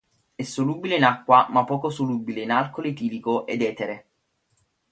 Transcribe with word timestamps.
È 0.33 0.41
solubile 0.41 0.95
in 0.95 1.03
acqua 1.03 1.45
ma 1.51 1.63
poco 1.63 1.91
solubile 1.91 2.41
in 2.41 2.49
alcool 2.49 2.87
etilico 2.87 3.45
e 3.45 3.55
etere. 3.63 4.09